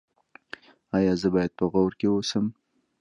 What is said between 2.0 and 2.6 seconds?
اوسم؟